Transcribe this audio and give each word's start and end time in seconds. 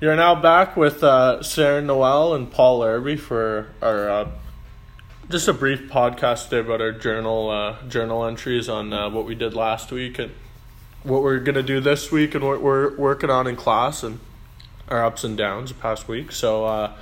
You're 0.00 0.16
now 0.16 0.34
back 0.34 0.78
with 0.78 1.04
uh, 1.04 1.42
Sarah 1.42 1.82
Noel 1.82 2.32
and 2.32 2.50
Paul 2.50 2.82
Irby 2.82 3.16
for 3.16 3.66
our 3.82 4.08
uh, 4.08 4.28
just 5.28 5.46
a 5.46 5.52
brief 5.52 5.90
podcast 5.90 6.44
today 6.44 6.60
about 6.60 6.80
our 6.80 6.92
journal 6.92 7.50
uh, 7.50 7.76
journal 7.86 8.24
entries 8.24 8.66
on 8.66 8.94
uh, 8.94 9.10
what 9.10 9.26
we 9.26 9.34
did 9.34 9.52
last 9.52 9.92
week 9.92 10.18
and 10.18 10.32
what 11.02 11.22
we're 11.22 11.38
gonna 11.38 11.62
do 11.62 11.80
this 11.80 12.10
week 12.10 12.34
and 12.34 12.42
what 12.42 12.62
we're 12.62 12.96
working 12.96 13.28
on 13.28 13.46
in 13.46 13.56
class 13.56 14.02
and 14.02 14.20
our 14.88 15.04
ups 15.04 15.22
and 15.22 15.36
downs 15.36 15.68
the 15.68 15.74
past 15.74 16.08
week. 16.08 16.32
So 16.32 16.64
uh, 16.64 16.92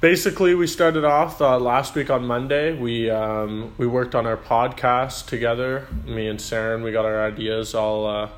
basically, 0.00 0.56
we 0.56 0.66
started 0.66 1.04
off 1.04 1.40
uh, 1.40 1.60
last 1.60 1.94
week 1.94 2.10
on 2.10 2.26
Monday. 2.26 2.76
We 2.76 3.08
um, 3.08 3.72
we 3.78 3.86
worked 3.86 4.16
on 4.16 4.26
our 4.26 4.36
podcast 4.36 5.26
together. 5.26 5.86
Me 6.06 6.26
and 6.26 6.40
Sarah, 6.40 6.76
we 6.82 6.90
got 6.90 7.04
our 7.04 7.24
ideas 7.24 7.72
all 7.72 8.32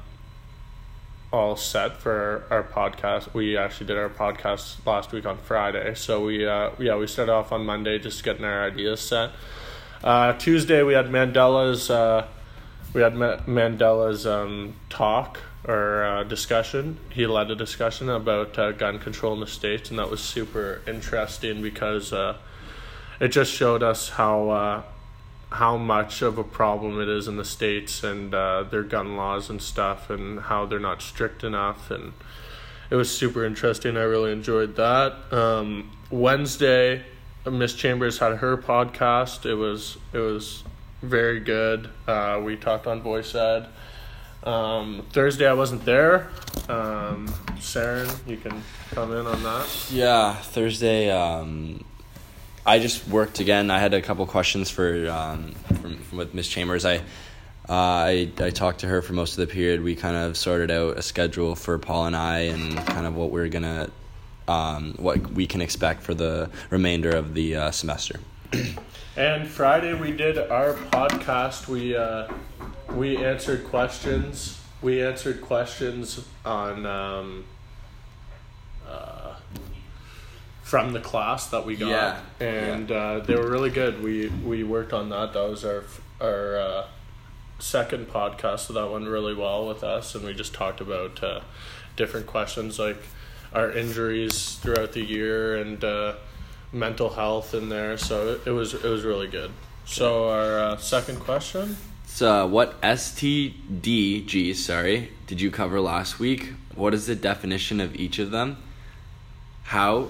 all 1.35 1.57
set 1.57 1.97
for 1.97 2.45
our, 2.49 2.63
podcast. 2.63 3.35
We 3.35 3.57
actually 3.57 3.89
did 3.89 3.99
our 3.99 4.09
podcast 4.09 4.87
last 4.87 5.11
week 5.11 5.27
on 5.27 5.37
Friday. 5.39 5.95
So 5.97 6.25
we 6.25 6.47
uh, 6.47 6.71
yeah 6.79 6.97
we 6.97 7.09
started 7.09 7.33
off 7.33 7.51
on 7.51 7.67
Monday 7.67 7.99
just 7.99 8.23
getting 8.23 8.45
our 8.45 8.65
ideas 8.65 9.01
set. 9.01 9.33
Uh, 10.03 10.35
Tuesday 10.35 10.83
we 10.85 10.93
had 10.93 11.07
Mandela's 11.07 11.91
uh, 11.91 12.27
we 12.93 13.03
had 13.03 13.15
Mandela's 13.15 14.27
um, 14.27 14.77
talk 14.89 15.41
or 15.67 16.05
uh, 16.05 16.25
discussion. 16.25 16.99
He 17.11 17.27
led 17.27 17.51
a 17.51 17.57
discussion 17.57 18.09
about 18.09 18.57
uh, 18.57 18.71
gun 18.71 19.01
control 19.01 19.35
in 19.35 19.41
the 19.41 19.49
states, 19.49 19.91
and 19.91 19.99
that 19.99 20.11
was 20.11 20.23
super 20.23 20.83
interesting 20.87 21.63
because 21.63 22.13
uh, 22.13 22.37
it 23.19 23.29
just 23.29 23.53
showed 23.53 23.83
us 23.83 24.11
how 24.11 24.51
uh, 24.51 24.83
how 25.55 25.77
much 25.77 26.23
of 26.23 26.39
a 26.39 26.45
problem 26.45 27.01
it 27.01 27.09
is 27.09 27.29
in 27.29 27.37
the 27.37 27.45
states 27.45 28.05
and 28.05 28.35
uh, 28.35 28.63
their 28.65 28.83
gun 28.83 29.17
laws 29.17 29.51
and 29.51 29.61
stuff, 29.61 30.11
and 30.11 30.41
how 30.41 30.67
they're 30.67 30.79
not 30.79 31.03
strict 31.03 31.45
enough. 31.45 31.91
And 31.91 32.13
it 32.91 32.97
was 32.97 33.17
super 33.17 33.45
interesting. 33.45 33.97
I 33.97 34.03
really 34.03 34.33
enjoyed 34.33 34.77
that. 34.77 35.33
Um, 35.33 35.91
Wednesday, 36.11 37.05
Miss 37.51 37.75
Chambers 37.75 38.19
had 38.19 38.37
her 38.37 38.57
podcast. 38.57 39.47
It 39.47 39.55
was 39.55 39.99
it 40.13 40.19
was 40.19 40.65
very 41.03 41.41
good. 41.41 41.91
Uh, 42.07 42.41
we 42.43 42.57
talked 42.57 42.87
on 42.87 43.03
VoicEd 43.03 43.69
um, 44.45 45.05
Thursday 45.11 45.47
I 45.47 45.55
wasn't 45.55 45.85
there. 45.85 46.31
Um, 46.69 47.29
Saren, 47.59 48.11
you 48.29 48.37
can 48.37 48.63
come 48.91 49.13
in 49.13 49.27
on 49.27 49.43
that. 49.43 49.89
Yeah, 49.91 50.35
Thursday. 50.35 51.11
Um, 51.11 51.85
I 52.67 52.79
just 52.79 53.07
worked 53.09 53.41
again. 53.41 53.71
I 53.71 53.79
had 53.79 53.93
a 53.93 54.01
couple 54.01 54.25
questions 54.27 54.71
for 54.71 55.09
um, 55.11 55.53
from, 55.81 55.99
from 55.99 56.19
with 56.19 56.35
Miss 56.35 56.49
Chambers. 56.49 56.85
I. 56.85 57.03
Uh, 57.67 57.73
I 57.73 58.31
I 58.41 58.51
talked 58.51 58.81
to 58.81 58.87
her 58.87 59.01
for 59.01 59.15
most 59.15 59.39
of 59.39 59.49
the 59.49 59.51
period. 59.51 59.83
We 59.83 59.97
kind 59.97 60.17
of 60.17 60.37
sorted 60.37 60.71
out 60.71 60.99
a 60.99 61.03
schedule 61.03 61.55
for 61.55 61.79
Paul 61.79 62.05
and 62.05 62.15
I, 62.15 62.41
and 62.41 62.77
kind 62.77 63.07
of 63.07 63.17
what 63.17 63.31
we're 63.31 63.49
gonna, 63.49 63.89
um, 64.47 64.93
what 64.99 65.33
we 65.33 65.47
can 65.47 65.63
expect 65.63 66.03
for 66.03 66.13
the 66.13 66.51
remainder 66.69 67.09
of 67.09 67.33
the 67.33 67.57
uh, 67.57 67.71
semester. 67.71 68.21
and 69.17 69.49
Friday 69.49 69.95
we 69.95 70.13
did 70.13 70.37
our 70.37 70.75
podcast. 70.75 71.67
We 71.67 71.97
uh, 71.97 72.29
we 72.91 73.17
answered 73.17 73.65
questions. 73.65 74.61
We 74.83 75.03
answered 75.03 75.41
questions 75.41 76.23
on 76.45 76.85
um, 76.85 77.45
uh, 78.87 79.37
from 80.75 80.93
the 80.93 81.01
class 81.01 81.51
that 81.51 81.65
we 81.65 81.77
got, 81.77 81.89
yeah. 81.89 82.21
and 82.45 82.91
yeah. 82.91 82.97
Uh, 82.97 83.21
they 83.21 83.37
were 83.37 83.49
really 83.49 83.71
good. 83.71 84.03
We 84.03 84.27
we 84.27 84.65
worked 84.65 84.93
on 84.93 85.09
that. 85.11 85.33
That 85.33 85.49
was 85.49 85.65
our 85.65 85.85
our 86.21 86.57
uh, 86.57 86.87
second 87.61 88.09
podcast, 88.09 88.67
so 88.67 88.73
that 88.73 88.91
went 88.91 89.07
really 89.07 89.37
well 89.37 89.69
with 89.69 89.85
us, 89.85 90.17
and 90.17 90.25
we 90.25 90.35
just 90.35 90.53
talked 90.53 90.81
about 90.81 91.23
uh, 91.23 91.43
different 91.95 92.27
questions 92.27 92.81
like 92.81 93.01
our 93.53 93.71
injuries 93.71 94.57
throughout 94.57 94.95
the 94.95 95.05
year 95.05 95.55
and 95.55 95.85
uh, 95.85 96.15
mental 96.73 97.11
health 97.11 97.55
in 97.55 97.69
there. 97.69 97.97
So 97.97 98.33
it, 98.33 98.49
it 98.49 98.51
was 98.51 98.75
it 98.75 98.83
was 98.83 99.05
really 99.05 99.29
good. 99.29 99.53
So 99.87 100.29
our 100.29 100.59
uh, 100.59 100.77
second 100.79 101.21
question. 101.21 101.77
So, 102.07 102.33
uh, 102.33 102.47
what 102.49 102.81
STDG? 102.81 104.57
sorry, 104.57 105.13
did 105.29 105.41
you 105.41 105.53
cover 105.53 105.81
last 105.81 106.19
week? 106.19 106.53
What 106.75 106.95
is 106.95 107.07
the 107.07 107.15
definition 107.15 107.79
of 107.79 107.95
each 107.95 108.19
of 108.19 108.33
them? 108.33 108.57
How 109.63 110.09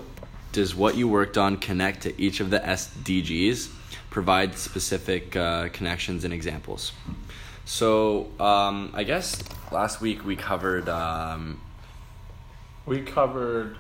does 0.55 0.75
what 0.75 0.97
you 0.97 1.07
worked 1.07 1.37
on 1.37 1.59
connect 1.59 2.03
to 2.03 2.21
each 2.21 2.41
of 2.41 2.49
the 2.49 2.61
SDGs? 2.61 3.71
Provide 4.09 4.57
specific 4.57 5.37
uh, 5.37 5.69
connections 5.71 6.25
and 6.25 6.33
examples. 6.33 6.93
So, 7.65 8.31
um, 8.41 8.93
I 8.95 9.05
guess 9.05 9.43
last 9.73 10.01
week 10.01 10.25
we 10.25 10.37
covered. 10.37 10.89
Um, 10.89 11.61
we 12.87 13.03
covered 13.03 13.77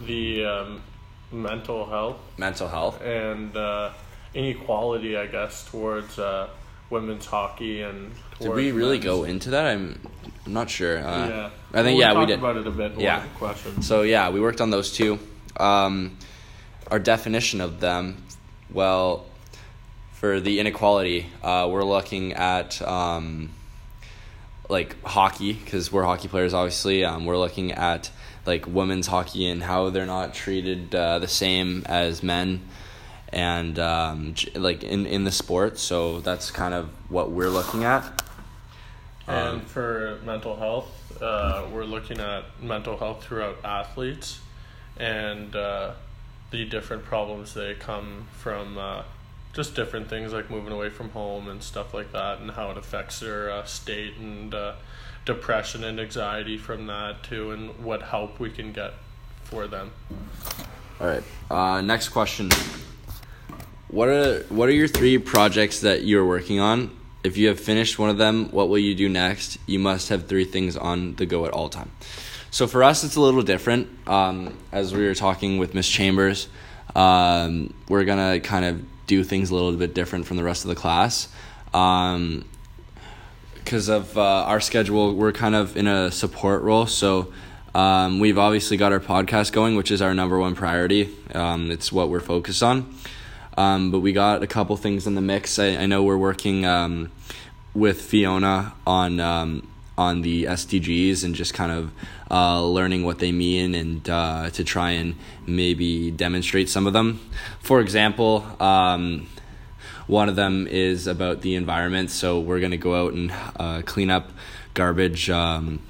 the 0.00 0.44
um, 0.44 0.82
mental 1.30 1.86
health. 1.86 2.18
Mental 2.36 2.68
health. 2.68 3.00
And 3.00 3.56
uh, 3.56 3.92
inequality, 4.34 5.16
I 5.16 5.26
guess, 5.26 5.64
towards. 5.70 6.18
Uh, 6.18 6.48
women's 6.90 7.26
hockey 7.26 7.82
and. 7.82 8.12
Did 8.40 8.52
we 8.52 8.72
really 8.72 8.92
men's. 8.96 9.04
go 9.04 9.24
into 9.24 9.50
that? 9.50 9.66
I'm, 9.66 10.00
I'm 10.46 10.52
not 10.52 10.70
sure. 10.70 10.98
Uh, 10.98 11.28
yeah, 11.28 11.50
I 11.72 11.82
think 11.82 11.98
well, 11.98 12.14
yeah 12.14 12.18
we 12.18 12.26
did 12.26 12.38
about 12.38 12.56
it 12.56 12.66
a 12.66 12.70
bit. 12.70 12.98
Yeah, 12.98 13.24
question. 13.36 13.82
So 13.82 14.02
yeah, 14.02 14.30
we 14.30 14.40
worked 14.40 14.60
on 14.60 14.70
those 14.70 14.92
two. 14.92 15.18
Um, 15.58 16.16
our 16.90 16.98
definition 16.98 17.60
of 17.60 17.80
them, 17.80 18.24
well, 18.72 19.26
for 20.12 20.40
the 20.40 20.58
inequality, 20.60 21.26
uh, 21.42 21.68
we're 21.70 21.84
looking 21.84 22.32
at 22.32 22.80
um, 22.82 23.50
like 24.68 25.00
hockey 25.02 25.52
because 25.52 25.92
we're 25.92 26.04
hockey 26.04 26.28
players. 26.28 26.54
Obviously, 26.54 27.04
um, 27.04 27.24
we're 27.24 27.38
looking 27.38 27.72
at 27.72 28.10
like 28.46 28.66
women's 28.66 29.06
hockey 29.06 29.46
and 29.46 29.62
how 29.62 29.90
they're 29.90 30.06
not 30.06 30.34
treated 30.34 30.94
uh, 30.94 31.18
the 31.18 31.28
same 31.28 31.82
as 31.86 32.22
men 32.22 32.62
and 33.30 33.78
um, 33.78 34.34
like 34.54 34.82
in 34.82 35.06
in 35.06 35.24
the 35.24 35.30
sport. 35.30 35.78
So 35.78 36.20
that's 36.20 36.50
kind 36.50 36.74
of 36.74 36.90
what 37.08 37.30
we're 37.30 37.50
looking 37.50 37.84
at. 37.84 38.22
And 39.26 39.60
um, 39.60 39.60
for 39.60 40.18
mental 40.24 40.56
health, 40.56 41.22
uh, 41.22 41.66
we're 41.72 41.84
looking 41.84 42.18
at 42.18 42.44
mental 42.62 42.96
health 42.96 43.22
throughout 43.22 43.58
athletes, 43.62 44.40
and 44.98 45.54
uh, 45.54 45.92
the 46.50 46.64
different 46.64 47.04
problems 47.04 47.54
they 47.54 47.74
come 47.74 48.26
from. 48.32 48.78
Uh, 48.78 49.02
just 49.52 49.74
different 49.74 50.08
things 50.08 50.32
like 50.32 50.50
moving 50.50 50.72
away 50.72 50.90
from 50.90 51.10
home 51.10 51.48
and 51.48 51.62
stuff 51.62 51.94
like 51.94 52.12
that, 52.12 52.38
and 52.38 52.50
how 52.52 52.70
it 52.70 52.76
affects 52.78 53.20
their 53.20 53.50
uh, 53.50 53.64
state 53.64 54.16
and 54.16 54.54
uh, 54.54 54.74
depression 55.24 55.84
and 55.84 55.98
anxiety 55.98 56.56
from 56.56 56.86
that 56.86 57.22
too, 57.22 57.50
and 57.50 57.84
what 57.84 58.02
help 58.02 58.38
we 58.38 58.50
can 58.50 58.72
get 58.72 58.92
for 59.44 59.66
them. 59.66 59.90
All 61.00 61.06
right. 61.06 61.22
Uh, 61.50 61.80
next 61.80 62.10
question. 62.10 62.50
What 63.88 64.08
are 64.08 64.42
what 64.48 64.68
are 64.68 64.72
your 64.72 64.88
three 64.88 65.18
projects 65.18 65.80
that 65.80 66.04
you're 66.04 66.26
working 66.26 66.60
on? 66.60 66.96
If 67.24 67.36
you 67.36 67.48
have 67.48 67.58
finished 67.58 67.98
one 67.98 68.10
of 68.10 68.18
them, 68.18 68.50
what 68.50 68.68
will 68.68 68.78
you 68.78 68.94
do 68.94 69.08
next? 69.08 69.58
You 69.66 69.78
must 69.78 70.08
have 70.10 70.28
three 70.28 70.44
things 70.44 70.76
on 70.76 71.16
the 71.16 71.26
go 71.26 71.46
at 71.46 71.52
all 71.52 71.68
time. 71.68 71.90
So 72.50 72.66
for 72.66 72.82
us, 72.82 73.04
it's 73.04 73.16
a 73.16 73.20
little 73.20 73.42
different. 73.42 73.88
Um, 74.08 74.56
as 74.72 74.94
we 74.94 75.04
were 75.04 75.14
talking 75.14 75.58
with 75.58 75.74
Miss 75.74 75.88
Chambers, 75.88 76.48
um, 76.96 77.74
we're 77.88 78.04
gonna 78.04 78.40
kind 78.40 78.64
of 78.64 79.06
do 79.06 79.22
things 79.22 79.50
a 79.50 79.54
little 79.54 79.72
bit 79.72 79.94
different 79.94 80.26
from 80.26 80.36
the 80.36 80.44
rest 80.44 80.64
of 80.64 80.68
the 80.68 80.74
class. 80.74 81.28
Um, 81.74 82.44
because 83.54 83.90
of 83.90 84.16
uh, 84.16 84.44
our 84.44 84.60
schedule, 84.60 85.14
we're 85.14 85.32
kind 85.32 85.54
of 85.54 85.76
in 85.76 85.86
a 85.86 86.10
support 86.10 86.62
role. 86.62 86.86
So 86.86 87.34
um, 87.74 88.18
we've 88.18 88.38
obviously 88.38 88.78
got 88.78 88.92
our 88.92 89.00
podcast 89.00 89.52
going, 89.52 89.76
which 89.76 89.90
is 89.90 90.00
our 90.00 90.14
number 90.14 90.38
one 90.38 90.54
priority. 90.54 91.14
Um, 91.34 91.70
it's 91.70 91.92
what 91.92 92.08
we're 92.08 92.20
focused 92.20 92.62
on. 92.62 92.94
Um, 93.58 93.90
but 93.90 93.98
we 93.98 94.12
got 94.12 94.42
a 94.42 94.46
couple 94.46 94.74
things 94.78 95.06
in 95.06 95.16
the 95.16 95.20
mix. 95.20 95.58
I, 95.58 95.76
I 95.76 95.86
know 95.86 96.02
we're 96.02 96.16
working 96.16 96.64
um, 96.64 97.10
with 97.74 98.00
Fiona 98.00 98.72
on 98.86 99.20
um, 99.20 99.68
on 99.98 100.22
the 100.22 100.44
SDGs 100.44 101.24
and 101.24 101.34
just 101.34 101.52
kind 101.52 101.72
of 101.72 101.90
uh, 102.30 102.64
learning 102.64 103.04
what 103.04 103.18
they 103.18 103.32
mean 103.32 103.74
and 103.74 104.08
uh, 104.08 104.48
to 104.50 104.64
try 104.64 104.92
and 104.92 105.16
maybe 105.46 106.10
demonstrate 106.10 106.68
some 106.68 106.86
of 106.86 106.92
them. 106.92 107.20
For 107.60 107.80
example, 107.80 108.46
um, 108.60 109.28
one 110.06 110.28
of 110.28 110.36
them 110.36 110.66
is 110.66 111.06
about 111.06 111.42
the 111.42 111.54
environment. 111.54 112.10
So 112.10 112.40
we're 112.40 112.60
gonna 112.60 112.76
go 112.76 112.94
out 112.94 113.12
and 113.12 113.30
uh, 113.56 113.82
clean 113.84 114.08
up 114.08 114.30
garbage 114.72 115.28
um, 115.28 115.80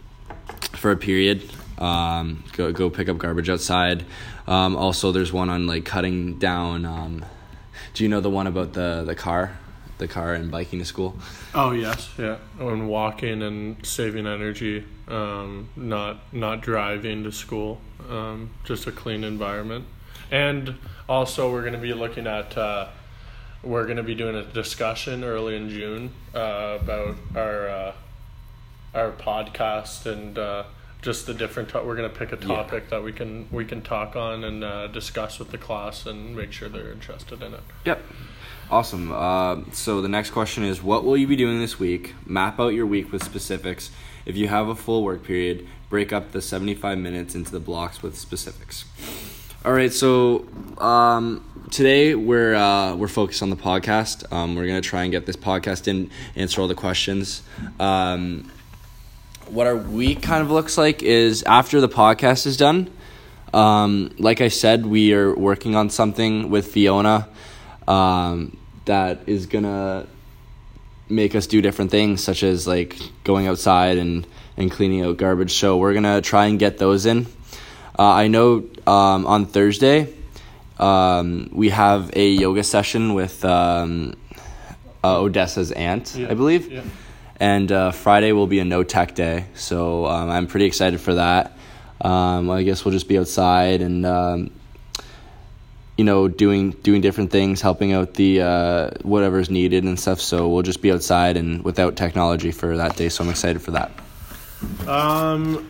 for 0.73 0.91
a 0.91 0.97
period. 0.97 1.49
Um, 1.79 2.43
go 2.55 2.73
go 2.73 2.91
pick 2.91 3.09
up 3.09 3.19
garbage 3.19 3.49
outside. 3.49 4.05
Um, 4.49 4.77
also, 4.77 5.13
there's 5.13 5.33
one 5.33 5.51
on 5.51 5.67
like 5.67 5.85
cutting 5.85 6.39
down 6.39 6.85
um, 6.85 7.25
do 7.99 8.05
you 8.05 8.09
know 8.09 8.21
the 8.21 8.31
one 8.31 8.47
about 8.47 8.75
the 8.75 9.03
the 9.05 9.15
car, 9.15 9.59
the 9.99 10.09
car 10.09 10.35
and 10.35 10.51
biking 10.51 10.79
to 10.79 10.85
school? 10.85 11.17
Oh 11.55 11.73
yes, 11.73 12.11
yeah. 12.19 12.37
And 12.59 12.89
walking 12.89 13.43
and 13.43 13.85
saving 13.85 14.27
energy, 14.27 14.85
um, 15.09 15.69
not 15.77 16.33
not 16.33 16.61
driving 16.61 17.25
to 17.25 17.33
school, 17.33 17.81
um, 18.09 18.51
just 18.65 18.87
a 18.87 18.93
clean 18.93 19.25
environment, 19.25 19.85
and 20.31 20.75
also 21.09 21.53
we're 21.53 21.63
going 21.63 21.75
to 21.75 21.79
be 21.79 21.95
looking 21.95 22.27
at. 22.27 22.57
Uh, 22.57 22.89
we're 23.63 23.85
going 23.85 23.97
to 23.97 24.05
be 24.05 24.15
doing 24.15 24.37
a 24.37 24.45
discussion 24.45 25.25
early 25.25 25.57
in 25.57 25.69
June 25.69 26.13
uh, 26.35 26.79
about 26.81 27.17
our 27.35 27.69
uh, 27.69 27.93
our 28.95 29.13
podcast 29.13 30.07
and 30.07 30.39
uh, 30.39 30.65
just 31.03 31.27
the 31.27 31.35
different. 31.35 31.69
To- 31.71 31.83
we're 31.83 31.97
gonna 31.97 32.09
pick 32.09 32.33
a 32.33 32.37
Yeah. 32.41 32.47
topic 32.57 32.91
that 32.91 33.03
we 33.03 33.13
can 33.13 33.47
we 33.51 33.65
can 33.65 33.83
talk 33.83 34.17
on 34.17 34.45
and 34.45 34.65
uh, 34.65 34.87
discuss 34.89 35.39
with 35.39 35.51
the 35.51 35.59
class 35.59 36.07
and 36.07 36.37
make 36.37 36.53
sure 36.53 36.69
they're 36.69 36.93
interested 36.93 37.43
in 37.43 37.55
it. 37.55 37.63
Yep. 37.85 38.03
Awesome. 38.71 39.11
Uh, 39.13 39.57
so 39.73 40.03
the 40.03 40.09
next 40.09 40.31
question 40.31 40.63
is 40.65 40.83
what 40.83 41.05
will 41.05 41.17
you 41.17 41.27
be 41.27 41.37
doing 41.37 41.59
this 41.61 41.79
week? 41.79 42.15
Map 42.27 42.61
out 42.61 42.69
your 42.75 42.85
week 42.87 43.11
with 43.13 43.23
specifics. 43.25 43.91
If 44.27 44.37
you 44.37 44.49
have 44.49 44.69
a 44.69 44.75
full 44.75 45.03
work 45.05 45.25
period, 45.25 45.67
break 45.89 46.13
up 46.13 46.33
the 46.33 46.43
75 46.43 46.99
minutes 46.99 47.35
into 47.35 47.51
the 47.51 47.61
blocks 47.61 48.03
with 48.03 48.19
specifics. 48.19 48.85
All 49.65 49.73
right, 49.73 49.93
so 49.93 50.47
um, 50.79 51.43
today 51.71 52.15
we're 52.15 52.55
uh, 52.55 52.95
we're 52.95 53.09
focused 53.09 53.43
on 53.43 53.51
the 53.51 53.57
podcast. 53.57 54.31
Um, 54.33 54.55
we're 54.55 54.67
gonna 54.67 54.81
try 54.83 55.03
and 55.05 55.11
get 55.13 55.25
this 55.27 55.37
podcast 55.37 55.89
in, 55.89 56.11
answer 56.37 56.61
all 56.61 56.69
the 56.69 56.75
questions. 56.75 57.43
Um, 57.81 58.51
what 59.51 59.67
our 59.67 59.77
week 59.77 60.23
kind 60.23 60.43
of 60.43 60.51
looks 60.51 60.79
like 60.79 61.03
is 61.03 61.43
after 61.43 61.81
the 61.81 61.89
podcast 61.89 62.47
is 62.47 62.57
done. 62.57 62.91
Um, 63.53 64.11
like 64.19 64.41
I 64.41 64.49
said, 64.49 64.87
we 64.87 65.15
are 65.15 65.35
working 65.35 65.75
on 65.75 65.91
something 65.91 66.51
with 66.51 66.69
Fiona 66.69 67.29
um, 67.87 68.57
that 68.85 69.21
is 69.27 69.47
gonna 69.47 70.07
make 71.09 71.35
us 71.35 71.47
do 71.47 71.63
different 71.63 71.91
things, 71.91 72.23
such 72.23 72.43
as 72.43 72.67
like 72.67 72.99
going 73.25 73.47
outside 73.47 73.99
and 73.99 74.27
and 74.57 74.71
cleaning 74.71 75.03
out 75.03 75.17
garbage. 75.17 75.55
So 75.55 75.79
we're 75.79 75.95
gonna 75.95 76.21
try 76.21 76.47
and 76.47 76.59
get 76.59 76.79
those 76.79 77.07
in. 77.07 77.27
Uh, 77.99 78.13
I 78.13 78.29
know 78.29 78.65
um, 78.87 79.27
on 79.27 79.47
Thursday 79.47 80.13
um, 80.79 81.49
we 81.53 81.71
have 81.71 82.11
a 82.15 82.29
yoga 82.29 82.63
session 82.63 83.15
with 83.15 83.45
um, 83.45 84.15
uh, 85.03 85.21
Odessa's 85.21 85.73
aunt, 85.73 86.17
I 86.17 86.35
believe. 86.35 86.71
Yeah. 86.71 86.83
And 87.41 87.71
uh, 87.71 87.93
Friday 87.93 88.33
will 88.33 88.49
be 88.49 88.59
a 88.59 88.65
no 88.65 88.83
tech 88.83 89.15
day, 89.15 89.47
so 89.55 90.07
um, 90.07 90.29
I'm 90.29 90.49
pretty 90.49 90.67
excited 90.67 91.01
for 91.01 91.15
that. 91.15 91.57
Um, 92.01 92.51
I 92.51 92.63
guess 92.65 92.85
we'll 92.85 92.93
just 92.93 93.09
be 93.09 93.19
outside 93.19 93.81
and 93.81 94.07
um, 94.07 94.51
you 95.97 96.05
know 96.05 96.29
doing 96.29 96.71
doing 96.71 97.01
different 97.01 97.31
things, 97.31 97.61
helping 97.61 97.93
out 97.93 98.15
the 98.15 98.41
uh, 98.43 98.91
whatever's 99.03 99.51
needed 99.51 99.85
and 99.85 99.99
stuff. 99.99 100.21
So 100.21 100.49
we'll 100.49 100.63
just 100.63 100.83
be 100.83 100.91
outside 100.91 101.37
and 101.37 101.63
without 101.63 101.97
technology 101.97 102.51
for 102.51 102.77
that 102.77 102.97
day. 102.97 103.09
So 103.09 103.25
I'm 103.25 103.31
excited 103.31 103.63
for 103.63 103.73
that. 103.73 103.93
Um, 104.89 105.69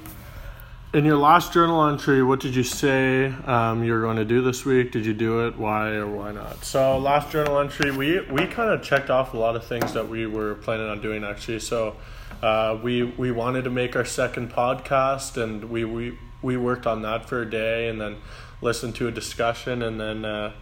in 0.95 1.05
your 1.05 1.19
last 1.19 1.53
journal 1.53 1.87
entry, 1.87 2.23
what 2.23 2.41
did 2.41 2.55
you 2.55 2.63
say 2.63 3.27
um, 3.47 3.85
you 3.85 3.93
were 3.93 4.01
going 4.01 4.17
to 4.17 4.25
do 4.25 4.41
this 4.41 4.65
week? 4.65 4.93
Did 4.93 5.05
you 5.05 5.13
do 5.13 5.47
it? 5.47 5.57
Why 5.59 5.91
or 5.91 6.07
why 6.07 6.33
not? 6.33 6.65
So 6.65 6.99
last 6.99 7.31
journal 7.31 7.59
entry, 7.59 7.91
we 7.91 8.21
we 8.21 8.47
kind 8.47 8.71
of 8.71 8.83
checked 8.83 9.11
off 9.11 9.35
a 9.35 9.37
lot 9.37 9.55
of 9.55 9.65
things 9.65 9.93
that 9.93 10.09
we 10.09 10.27
were 10.27 10.55
planning 10.55 10.89
on 10.89 11.03
doing 11.03 11.25
actually. 11.25 11.61
So 11.61 11.97
uh, 12.43 12.79
we 12.83 13.03
we 13.03 13.31
wanted 13.31 13.65
to 13.65 13.71
make 13.71 13.97
our 13.97 14.05
second 14.05 14.51
podcast, 14.51 15.41
and 15.43 15.65
we 15.65 15.85
we 15.85 16.19
we 16.41 16.57
worked 16.57 16.87
on 16.87 17.03
that 17.03 17.29
for 17.29 17.43
a 17.43 17.51
day, 17.51 17.89
and 17.89 18.01
then 18.01 18.17
listened 18.63 18.95
to 18.97 19.09
a 19.09 19.13
discussion, 19.13 19.83
and 19.83 20.01
then. 20.01 20.25
Uh, 20.25 20.53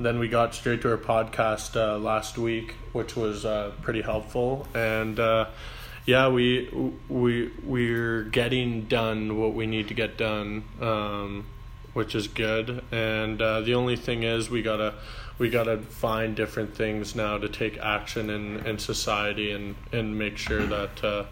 then 0.00 0.18
we 0.18 0.26
got 0.26 0.54
straight 0.54 0.80
to 0.80 0.90
our 0.90 0.96
podcast 0.96 1.76
uh, 1.76 1.96
last 1.98 2.36
week, 2.36 2.74
which 2.92 3.14
was 3.14 3.44
uh, 3.44 3.70
pretty 3.82 4.00
helpful, 4.00 4.66
and 4.74 5.20
uh, 5.20 5.46
yeah, 6.04 6.28
we 6.28 6.68
we 7.08 7.50
we're 7.62 8.24
getting 8.24 8.86
done 8.86 9.38
what 9.38 9.54
we 9.54 9.66
need 9.66 9.88
to 9.88 9.94
get 9.94 10.16
done, 10.18 10.64
um, 10.80 11.46
which 11.92 12.14
is 12.14 12.26
good. 12.26 12.82
And 12.90 13.40
uh, 13.40 13.60
the 13.60 13.74
only 13.74 13.96
thing 13.96 14.24
is, 14.24 14.50
we 14.50 14.62
gotta 14.62 14.94
we 15.38 15.48
gotta 15.48 15.78
find 15.78 16.34
different 16.34 16.74
things 16.76 17.14
now 17.14 17.38
to 17.38 17.48
take 17.48 17.78
action 17.78 18.30
in, 18.30 18.66
in 18.66 18.78
society 18.78 19.52
and, 19.52 19.76
and 19.92 20.18
make 20.18 20.38
sure 20.38 20.66
that 20.66 21.04
uh, 21.04 21.24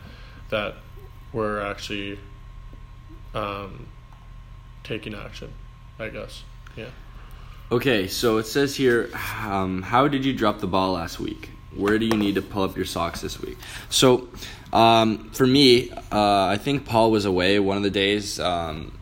that 0.51 0.77
we're 1.33 1.61
actually 1.61 2.19
um, 3.35 3.87
taking 4.85 5.15
action. 5.15 5.53
I 5.99 6.09
guess, 6.09 6.45
yeah. 6.77 6.91
Okay, 7.73 8.09
so 8.09 8.39
it 8.39 8.47
says 8.47 8.75
here, 8.75 9.11
um, 9.45 9.83
how 9.83 10.09
did 10.09 10.25
you 10.25 10.33
drop 10.33 10.61
the 10.61 10.67
ball 10.67 10.93
last 10.93 11.21
week? 11.21 11.51
Where 11.75 11.99
do 11.99 12.07
you 12.07 12.17
need 12.17 12.35
to 12.35 12.43
pull 12.43 12.65
up 12.65 12.77
your 12.77 12.85
socks 12.85 13.21
this 13.21 13.41
week? 13.41 13.59
So, 13.89 14.29
um, 14.73 15.31
for 15.31 15.47
me, 15.47 15.91
uh, 15.91 16.47
I 16.47 16.59
think 16.59 16.85
Paul 16.85 17.11
was 17.11 17.25
away 17.25 17.59
one 17.59 17.77
of 17.77 17.83
the 17.83 17.91
days. 17.91 18.41
Um, 18.41 18.99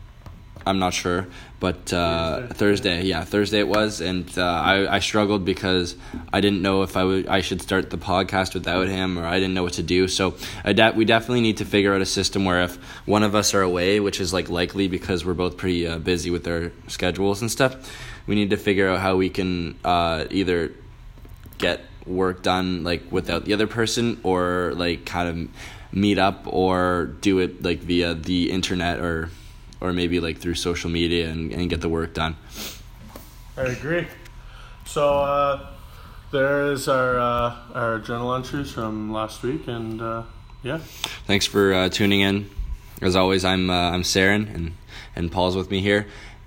I'm 0.69 0.79
not 0.79 0.93
sure, 0.93 1.27
but 1.61 1.93
uh, 1.95 2.49
Thursday. 2.49 2.55
Thursday, 2.55 3.03
yeah, 3.05 3.25
Thursday 3.25 3.61
it 3.61 3.69
was, 3.69 4.03
and 4.03 4.31
uh, 4.37 4.45
I, 4.45 4.97
I 4.97 4.99
struggled 4.99 5.47
because 5.47 5.97
I 6.31 6.43
didn't 6.43 6.61
know 6.61 6.83
if 6.83 6.95
I 6.95 7.05
would 7.05 7.27
I 7.27 7.41
should 7.41 7.63
start 7.63 7.89
the 7.89 7.97
podcast 7.97 8.53
without 8.53 8.87
him, 8.87 9.19
or 9.19 9.25
I 9.25 9.39
didn't 9.39 9.55
know 9.55 9.63
what 9.63 9.73
to 9.75 9.83
do. 9.83 10.09
So 10.09 10.37
I 10.65 10.75
de- 10.75 10.93
we 10.95 11.07
definitely 11.07 11.41
need 11.41 11.57
to 11.57 11.65
figure 11.65 11.95
out 11.95 12.03
a 12.03 12.07
system 12.07 12.45
where 12.45 12.65
if 12.65 12.77
one 13.07 13.23
of 13.23 13.35
us 13.35 13.55
are 13.55 13.63
away, 13.63 13.99
which 13.99 14.21
is 14.21 14.35
like 14.35 14.51
likely 14.51 14.89
because 14.89 15.25
we're 15.25 15.33
both 15.33 15.57
pretty 15.57 15.87
uh, 15.87 15.99
busy 15.99 16.31
with 16.31 16.47
our 16.47 16.71
schedules 16.87 17.41
and 17.41 17.51
stuff, 17.51 17.75
we 18.27 18.35
need 18.35 18.51
to 18.51 18.59
figure 18.59 18.91
out 18.91 19.01
how 19.01 19.17
we 19.17 19.31
can 19.31 19.79
uh, 19.85 20.27
either 20.31 20.73
get 21.57 21.81
work 22.09 22.43
done 22.43 22.85
like 22.85 23.11
without 23.11 23.45
the 23.45 23.55
other 23.55 23.67
person 23.67 24.21
or 24.23 24.73
like 24.75 25.05
kind 25.05 25.29
of 25.29 25.97
meet 25.97 26.19
up 26.19 26.43
or 26.47 27.15
do 27.21 27.39
it 27.39 27.63
like 27.63 27.79
via 27.79 28.15
the 28.15 28.51
internet 28.51 29.01
or 29.01 29.31
or 29.81 29.93
maybe 29.93 30.19
like 30.21 30.39
through 30.39 30.55
social 30.55 30.91
media 30.91 31.29
and, 31.29 31.53
and 31.53 31.71
get 31.71 31.81
the 31.81 31.89
work 31.89 32.13
done. 32.15 32.37
I 33.57 33.63
agree. 33.63 34.07
So 34.85 35.19
uh, 35.19 35.67
there 36.33 36.73
is 36.73 36.89
our 36.89 37.19
uh, 37.19 37.57
our 37.75 37.99
journal 37.99 38.35
entries 38.35 38.73
from 38.73 39.13
last 39.13 39.43
week, 39.43 39.69
and 39.69 40.01
uh, 40.01 40.23
yeah, 40.63 40.79
thanks 41.27 41.47
for 41.47 41.73
uh, 41.73 41.89
tuning 41.89 42.21
in. 42.21 42.51
As 43.01 43.15
always 43.15 43.45
i'm 43.45 43.71
uh, 43.71 43.91
i'm 43.91 44.03
Saren 44.03 44.53
and 44.53 44.73
and 45.15 45.31
paul's 45.31 45.57
with 45.57 45.71
me 45.71 45.81
here 45.81 46.07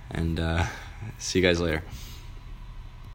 and 0.10 0.40
uh, 0.40 0.66
see 1.18 1.40
you 1.40 1.46
guys 1.46 1.62
later 1.62 1.82